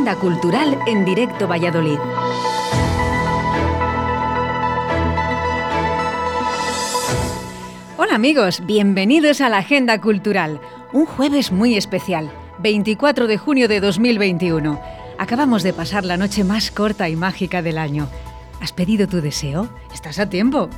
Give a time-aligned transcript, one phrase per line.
[0.00, 1.98] Agenda Cultural en Directo Valladolid.
[7.98, 10.58] Hola amigos, bienvenidos a la Agenda Cultural.
[10.94, 14.80] Un jueves muy especial, 24 de junio de 2021.
[15.18, 18.08] Acabamos de pasar la noche más corta y mágica del año.
[18.62, 19.68] ¿Has pedido tu deseo?
[19.92, 20.70] Estás a tiempo.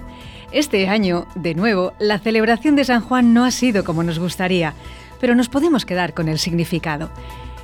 [0.50, 4.75] Este año, de nuevo, la celebración de San Juan no ha sido como nos gustaría,
[5.20, 7.09] pero nos podemos quedar con el significado.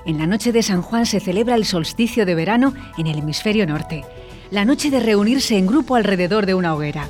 [0.08, 3.66] En la noche de San Juan se celebra el solsticio de verano en el hemisferio
[3.66, 4.06] norte,
[4.50, 7.06] la noche de reunirse en grupo alrededor de una hoguera.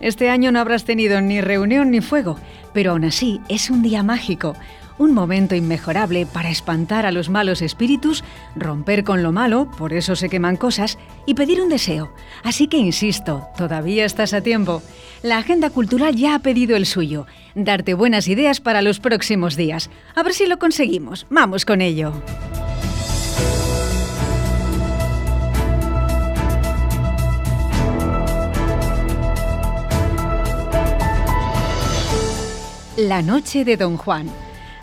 [0.00, 2.36] Este año no habrás tenido ni reunión ni fuego,
[2.72, 4.56] pero aún así es un día mágico,
[5.02, 8.22] un momento inmejorable para espantar a los malos espíritus,
[8.54, 12.12] romper con lo malo, por eso se queman cosas, y pedir un deseo.
[12.44, 14.80] Así que insisto, todavía estás a tiempo.
[15.22, 17.26] La agenda cultural ya ha pedido el suyo,
[17.56, 19.90] darte buenas ideas para los próximos días.
[20.14, 21.26] A ver si lo conseguimos.
[21.30, 22.12] Vamos con ello.
[32.96, 34.30] La noche de Don Juan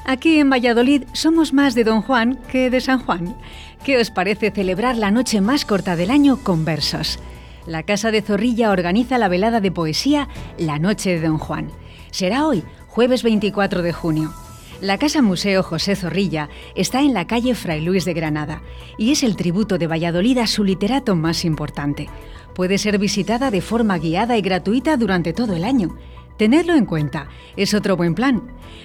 [0.05, 3.35] Aquí en Valladolid somos más de Don Juan que de San Juan.
[3.83, 7.19] ¿Qué os parece celebrar la noche más corta del año con versos?
[7.65, 10.27] La Casa de Zorrilla organiza la velada de poesía
[10.57, 11.69] La Noche de Don Juan.
[12.11, 14.33] Será hoy, jueves 24 de junio.
[14.81, 18.61] La Casa Museo José Zorrilla está en la calle Fray Luis de Granada
[18.97, 22.07] y es el tributo de Valladolid a su literato más importante.
[22.55, 25.97] Puede ser visitada de forma guiada y gratuita durante todo el año.
[26.39, 28.43] Tenerlo en cuenta es otro buen plan.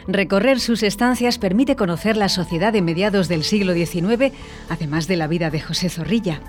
[0.09, 4.33] Recorrer sus estancias permite conocer la sociedad de mediados del siglo XIX,
[4.69, 6.41] además de la vida de José Zorrilla.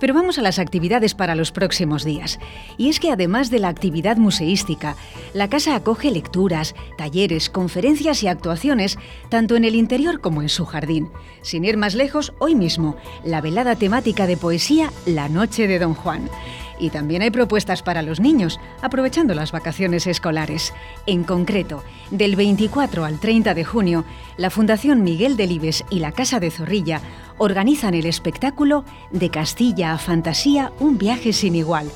[0.00, 2.38] Pero vamos a las actividades para los próximos días.
[2.78, 4.96] Y es que además de la actividad museística,
[5.34, 10.64] la casa acoge lecturas, talleres, conferencias y actuaciones, tanto en el interior como en su
[10.64, 11.10] jardín.
[11.42, 15.92] Sin ir más lejos, hoy mismo, la velada temática de poesía La Noche de Don
[15.92, 16.30] Juan.
[16.78, 20.72] Y también hay propuestas para los niños, aprovechando las vacaciones escolares.
[21.06, 24.04] En concreto, del 24 al 30 de junio,
[24.36, 27.00] la Fundación Miguel Delibes y la Casa de Zorrilla
[27.38, 31.90] organizan el espectáculo De Castilla a Fantasía, un viaje sin igual.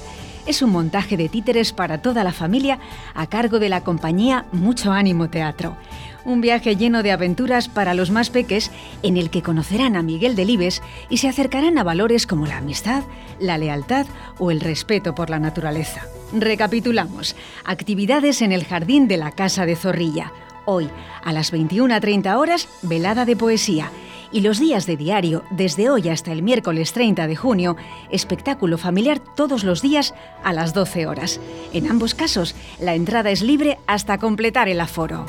[0.49, 2.81] Es un montaje de títeres para toda la familia
[3.15, 5.77] a cargo de la compañía Mucho Ánimo Teatro
[6.29, 8.71] un viaje lleno de aventuras para los más peques
[9.03, 13.03] en el que conocerán a Miguel Delibes y se acercarán a valores como la amistad,
[13.41, 14.07] la lealtad
[14.39, 16.03] o el respeto por la naturaleza.
[16.33, 17.35] Recapitulamos.
[17.65, 20.33] Actividades en el jardín de la Casa de Zorrilla.
[20.67, 20.91] Hoy,
[21.25, 23.91] a las 21.30 horas, velada de poesía.
[24.31, 27.77] Y los días de diario, desde hoy hasta el miércoles 30 de junio,
[28.11, 31.41] espectáculo familiar todos los días a las 12 horas.
[31.73, 35.25] En ambos casos, la entrada es libre hasta completar el aforo.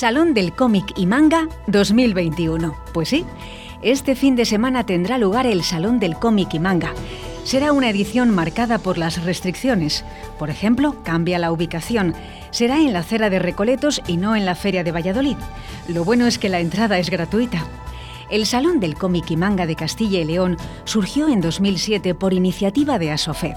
[0.00, 2.74] Salón del Cómic y Manga 2021.
[2.94, 3.26] Pues sí,
[3.82, 6.94] este fin de semana tendrá lugar el Salón del Cómic y Manga.
[7.44, 10.04] Será una edición marcada por las restricciones.
[10.38, 12.14] Por ejemplo, cambia la ubicación.
[12.50, 15.36] Será en la acera de Recoletos y no en la Feria de Valladolid.
[15.88, 17.64] Lo bueno es que la entrada es gratuita.
[18.30, 22.98] El Salón del Cómic y Manga de Castilla y León surgió en 2007 por iniciativa
[22.98, 23.56] de Asofed.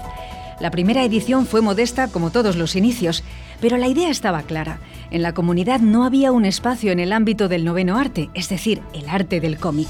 [0.60, 3.22] La primera edición fue modesta como todos los inicios,
[3.60, 4.78] pero la idea estaba clara.
[5.10, 8.82] En la comunidad no había un espacio en el ámbito del noveno arte, es decir,
[8.92, 9.88] el arte del cómic.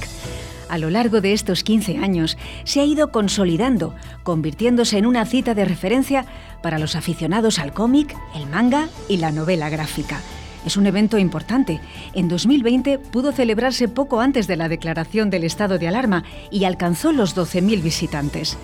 [0.69, 5.55] A lo largo de estos 15 años se ha ido consolidando, convirtiéndose en una cita
[5.55, 6.27] de referencia
[6.63, 10.21] para los aficionados al cómic, el manga y la novela gráfica.
[10.65, 11.81] Es un evento importante.
[12.15, 17.13] En 2020 pudo celebrarse poco antes de la declaración del estado de alarma y alcanzó
[17.13, 18.57] los 12.000 visitantes.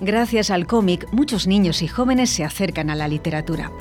[0.00, 3.72] Gracias al cómic, muchos niños y jóvenes se acercan a la literatura.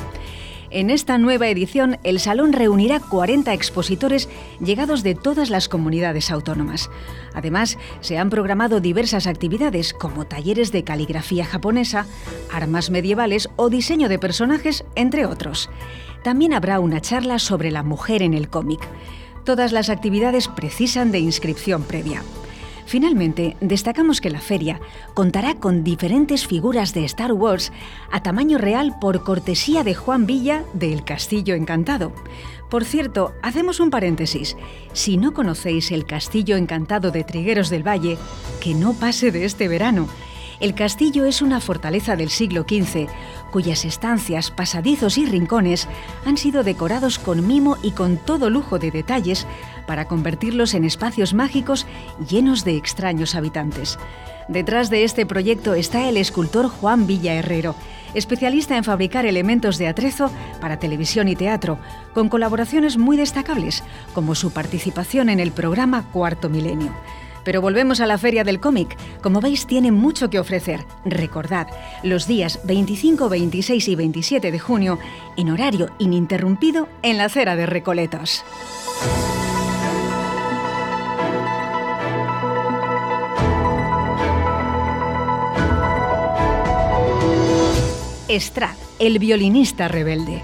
[0.69, 4.27] En esta nueva edición, el salón reunirá 40 expositores
[4.59, 6.89] llegados de todas las comunidades autónomas.
[7.33, 12.05] Además, se han programado diversas actividades como talleres de caligrafía japonesa,
[12.51, 15.69] armas medievales o diseño de personajes, entre otros.
[16.23, 18.81] También habrá una charla sobre la mujer en el cómic.
[19.45, 22.21] Todas las actividades precisan de inscripción previa.
[22.87, 24.79] Finalmente, destacamos que la feria
[25.13, 27.73] contará con diferentes figuras de Star Wars
[28.13, 32.13] a tamaño real por cortesía de Juan Villa de El Castillo Encantado.
[32.69, 34.55] Por cierto, hacemos un paréntesis.
[34.93, 38.17] Si no conocéis el Castillo Encantado de Trigueros del Valle,
[38.61, 40.07] que no pase de este verano.
[40.59, 43.07] El castillo es una fortaleza del siglo XV,
[43.51, 45.87] cuyas estancias, pasadizos y rincones
[46.25, 49.45] han sido decorados con mimo y con todo lujo de detalles
[49.85, 51.85] para convertirlos en espacios mágicos
[52.27, 53.99] llenos de extraños habitantes.
[54.47, 57.75] Detrás de este proyecto está el escultor Juan Villa Herrero,
[58.13, 61.77] especialista en fabricar elementos de atrezo para televisión y teatro,
[62.13, 63.83] con colaboraciones muy destacables,
[64.15, 66.93] como su participación en el programa Cuarto Milenio.
[67.47, 68.97] Pero volvemos a la Feria del Cómic.
[69.21, 70.83] Como veis, tiene mucho que ofrecer.
[71.05, 71.67] Recordad,
[72.03, 74.99] los días 25, 26 y 27 de junio,
[75.37, 78.43] en horario ininterrumpido, en la acera de Recoletos.
[88.27, 90.43] Estrad, el violinista rebelde.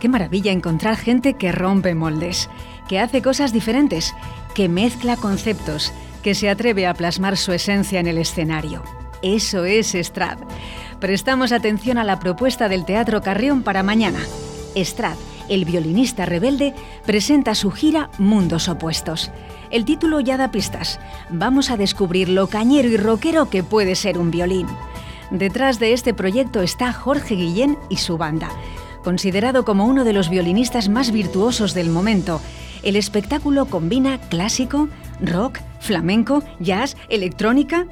[0.00, 2.48] Qué maravilla encontrar gente que rompe moldes,
[2.88, 4.14] que hace cosas diferentes,
[4.54, 8.82] que mezcla conceptos, que se atreve a plasmar su esencia en el escenario.
[9.22, 10.38] Eso es Estrad.
[11.00, 14.20] Prestamos atención a la propuesta del Teatro Carrión para mañana.
[14.74, 15.16] Estrad,
[15.48, 16.74] el violinista rebelde,
[17.04, 19.30] presenta su gira Mundos Opuestos.
[19.70, 21.00] El título ya da pistas.
[21.30, 24.66] Vamos a descubrir lo cañero y rockero que puede ser un violín.
[25.30, 28.50] Detrás de este proyecto está Jorge Guillén y su banda.
[29.02, 32.40] Considerado como uno de los violinistas más virtuosos del momento,
[32.82, 34.88] el espectáculo combina clásico,
[35.20, 37.86] rock, flamenco, jazz, electrónica,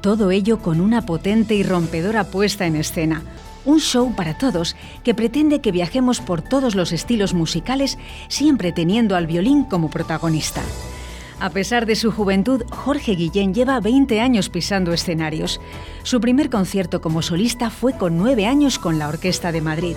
[0.00, 3.22] todo ello con una potente y rompedora puesta en escena.
[3.64, 4.74] Un show para todos
[5.04, 7.98] que pretende que viajemos por todos los estilos musicales,
[8.28, 10.62] siempre teniendo al violín como protagonista.
[11.38, 15.60] A pesar de su juventud, Jorge Guillén lleva 20 años pisando escenarios.
[16.04, 19.96] Su primer concierto como solista fue con 9 años con la Orquesta de Madrid.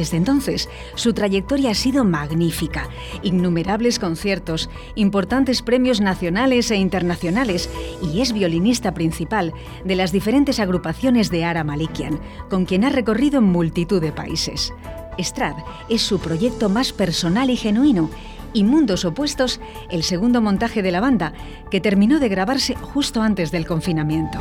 [0.00, 2.88] Desde entonces, su trayectoria ha sido magnífica.
[3.22, 7.68] Innumerables conciertos, importantes premios nacionales e internacionales
[8.02, 9.52] y es violinista principal
[9.84, 12.18] de las diferentes agrupaciones de Ara Malikian,
[12.48, 14.72] con quien ha recorrido multitud de países.
[15.18, 15.56] Estrad
[15.90, 18.08] es su proyecto más personal y genuino
[18.54, 19.60] y Mundos Opuestos,
[19.90, 21.34] el segundo montaje de la banda,
[21.70, 24.40] que terminó de grabarse justo antes del confinamiento.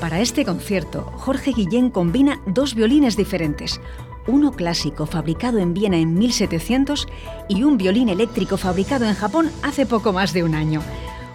[0.00, 3.78] Para este concierto, Jorge Guillén combina dos violines diferentes,
[4.26, 7.06] uno clásico fabricado en Viena en 1700
[7.48, 10.82] y un violín eléctrico fabricado en Japón hace poco más de un año.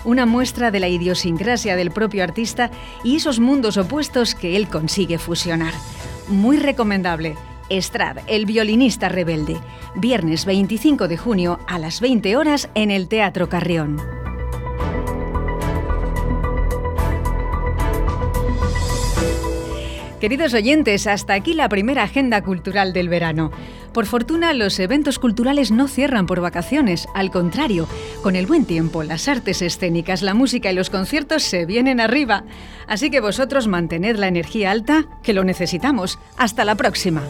[0.04, 2.72] Una muestra de la idiosincrasia del propio artista
[3.04, 5.74] y esos mundos opuestos que él consigue fusionar.
[6.28, 7.36] Muy recomendable.
[7.70, 9.58] Estrad, el violinista rebelde.
[9.96, 14.21] Viernes 25 de junio a las 20 horas en el Teatro Carrión.
[20.22, 23.52] Queridos oyentes, hasta aquí la primera agenda cultural del verano.
[23.92, 27.88] Por fortuna, los eventos culturales no cierran por vacaciones, al contrario,
[28.22, 32.44] con el buen tiempo, las artes escénicas, la música y los conciertos se vienen arriba.
[32.86, 36.20] Así que vosotros mantened la energía alta, que lo necesitamos.
[36.38, 37.24] Hasta la próxima.